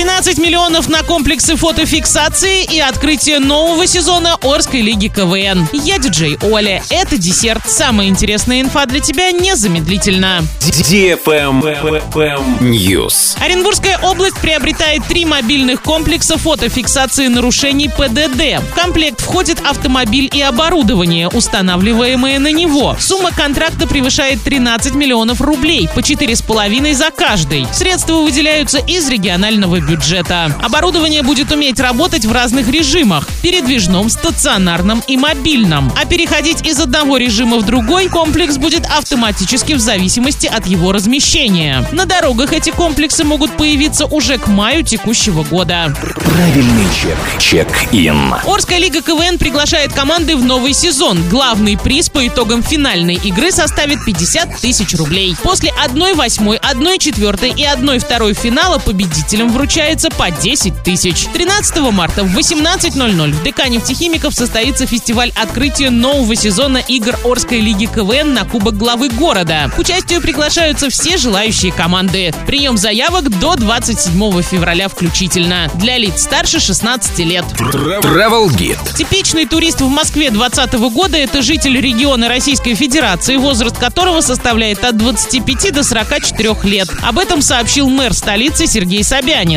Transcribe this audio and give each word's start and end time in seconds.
13 0.00 0.38
миллионов 0.38 0.88
на 0.88 1.02
комплексы 1.02 1.56
фотофиксации 1.56 2.64
и 2.64 2.80
открытие 2.80 3.38
нового 3.38 3.86
сезона 3.86 4.38
Орской 4.40 4.80
лиги 4.80 5.08
КВН. 5.08 5.68
Я 5.74 5.98
диджей 5.98 6.38
Оля. 6.40 6.82
Это 6.88 7.18
десерт. 7.18 7.68
Самая 7.68 8.08
интересная 8.08 8.62
инфа 8.62 8.86
для 8.86 9.00
тебя 9.00 9.30
незамедлительно. 9.30 10.42
News. 12.60 13.36
Оренбургская 13.42 13.98
область 13.98 14.38
приобретает 14.38 15.04
три 15.04 15.26
мобильных 15.26 15.82
комплекса 15.82 16.38
фотофиксации 16.38 17.26
нарушений 17.26 17.90
ПДД. 17.90 18.64
В 18.70 18.74
комплект 18.74 19.20
входит 19.20 19.60
автомобиль 19.66 20.30
и 20.32 20.40
оборудование, 20.40 21.28
устанавливаемое 21.28 22.38
на 22.38 22.50
него. 22.50 22.96
Сумма 22.98 23.32
контракта 23.32 23.86
превышает 23.86 24.42
13 24.42 24.94
миллионов 24.94 25.42
рублей, 25.42 25.90
по 25.94 25.98
4,5 25.98 26.94
за 26.94 27.10
каждый. 27.10 27.66
Средства 27.70 28.14
выделяются 28.22 28.78
из 28.78 29.06
регионального 29.06 29.76
бюджета. 29.76 29.89
Оборудование 30.62 31.22
будет 31.22 31.50
уметь 31.50 31.80
работать 31.80 32.24
в 32.24 32.32
разных 32.32 32.68
режимах– 32.68 33.26
передвижном, 33.42 34.08
стационарном 34.08 35.02
и 35.06 35.16
мобильном. 35.16 35.92
А 36.00 36.06
переходить 36.06 36.66
из 36.66 36.78
одного 36.78 37.16
режима 37.16 37.58
в 37.58 37.66
другой 37.66 38.08
комплекс 38.08 38.56
будет 38.56 38.86
автоматически 38.86 39.72
в 39.72 39.80
зависимости 39.80 40.46
от 40.46 40.66
его 40.66 40.92
размещения. 40.92 41.86
На 41.92 42.06
дорогах 42.06 42.52
эти 42.52 42.70
комплексы 42.70 43.24
могут 43.24 43.56
появиться 43.56 44.06
уже 44.06 44.38
к 44.38 44.46
маю 44.46 44.84
текущего 44.84 45.42
года. 45.44 45.94
Правильный 46.24 46.86
чек. 46.94 47.18
Чек-ин. 47.38 48.34
Орская 48.46 48.78
лига 48.78 49.02
КВН 49.02 49.38
приглашает 49.38 49.92
команды 49.92 50.36
в 50.36 50.44
новый 50.44 50.72
сезон. 50.72 51.18
Главный 51.30 51.76
приз 51.76 52.08
по 52.08 52.26
итогам 52.26 52.62
финальной 52.62 53.14
игры 53.14 53.50
составит 53.50 54.04
50 54.04 54.60
тысяч 54.60 54.94
рублей. 54.94 55.36
После 55.42 55.70
1-8, 55.70 56.60
1-4 56.60 57.54
и 57.56 57.64
1-2 57.64 58.34
финала 58.34 58.78
победителям 58.78 59.52
вручается 59.80 60.10
по 60.10 60.30
10 60.30 60.82
тысяч. 60.82 61.26
13 61.32 61.78
марта 61.90 62.22
в 62.22 62.36
18.00 62.36 63.32
в 63.32 63.42
ДК 63.42 63.66
нефтехимиков 63.68 64.34
состоится 64.34 64.86
фестиваль 64.86 65.32
открытия 65.34 65.88
нового 65.88 66.36
сезона 66.36 66.78
игр 66.86 67.18
Орской 67.24 67.60
лиги 67.60 67.86
КВН 67.86 68.34
на 68.34 68.44
Кубок 68.44 68.76
главы 68.76 69.08
города. 69.08 69.70
К 69.74 69.78
участию 69.78 70.20
приглашаются 70.20 70.90
все 70.90 71.16
желающие 71.16 71.72
команды. 71.72 72.34
Прием 72.46 72.76
заявок 72.76 73.30
до 73.40 73.56
27 73.56 74.42
февраля 74.42 74.88
включительно. 74.88 75.70
Для 75.76 75.96
лиц 75.96 76.24
старше 76.24 76.60
16 76.60 77.18
лет. 77.20 77.46
Travel 77.58 78.48
Guide. 78.48 78.96
Типичный 78.96 79.46
турист 79.46 79.80
в 79.80 79.88
Москве 79.88 80.30
2020 80.30 80.74
года– 80.92 81.16
это 81.18 81.40
житель 81.40 81.80
региона 81.80 82.28
Российской 82.28 82.74
Федерации, 82.74 83.36
возраст 83.36 83.78
которого 83.78 84.20
составляет 84.20 84.84
от 84.84 84.98
25 84.98 85.72
до 85.72 85.84
44 85.84 86.56
лет. 86.64 86.88
Об 87.02 87.18
этом 87.18 87.40
сообщил 87.40 87.88
мэр 87.88 88.12
столицы 88.12 88.66
Сергей 88.66 89.02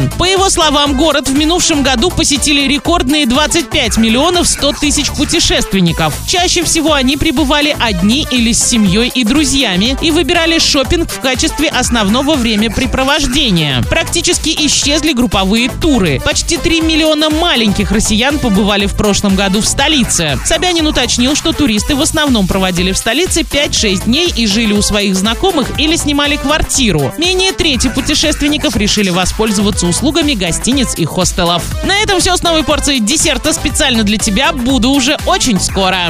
Собянин. 0.00 0.10
По 0.18 0.24
его 0.24 0.50
словам, 0.50 0.96
город 0.96 1.28
в 1.28 1.36
минувшем 1.36 1.82
году 1.82 2.10
посетили 2.10 2.66
рекордные 2.66 3.26
25 3.26 3.98
миллионов 3.98 4.48
100 4.48 4.72
тысяч 4.72 5.10
путешественников. 5.10 6.14
Чаще 6.26 6.62
всего 6.62 6.92
они 6.92 7.16
пребывали 7.16 7.76
одни 7.78 8.26
или 8.30 8.52
с 8.52 8.62
семьей 8.64 9.10
и 9.14 9.24
друзьями 9.24 9.96
и 10.00 10.10
выбирали 10.10 10.58
шопинг 10.58 11.10
в 11.10 11.20
качестве 11.20 11.68
основного 11.68 12.34
времяпрепровождения. 12.34 13.82
Практически 13.88 14.50
исчезли 14.66 15.12
групповые 15.12 15.68
туры. 15.68 16.20
Почти 16.24 16.56
3 16.56 16.80
миллиона 16.82 17.30
маленьких 17.30 17.90
россиян 17.90 18.38
побывали 18.38 18.86
в 18.86 18.94
прошлом 18.94 19.36
году 19.36 19.60
в 19.60 19.66
столице. 19.66 20.38
Собянин 20.44 20.86
уточнил, 20.86 21.34
что 21.34 21.52
туристы 21.52 21.94
в 21.94 22.02
основном 22.02 22.46
проводили 22.46 22.92
в 22.92 22.98
столице 22.98 23.40
5-6 23.40 24.04
дней 24.04 24.32
и 24.34 24.46
жили 24.46 24.72
у 24.72 24.82
своих 24.82 25.16
знакомых 25.16 25.78
или 25.78 25.96
снимали 25.96 26.36
квартиру. 26.36 27.12
Менее 27.18 27.52
трети 27.52 27.88
путешественников 27.88 28.76
решили 28.76 29.10
воспользоваться 29.10 29.86
услугами 29.90 30.34
гостиниц 30.34 30.94
и 30.96 31.04
хостелов. 31.04 31.62
На 31.84 31.98
этом 31.98 32.20
все 32.20 32.36
с 32.36 32.42
новой 32.42 32.64
порцией 32.64 33.00
десерта 33.00 33.52
специально 33.52 34.04
для 34.04 34.16
тебя. 34.16 34.52
Буду 34.52 34.90
уже 34.90 35.18
очень 35.26 35.60
скоро. 35.60 36.00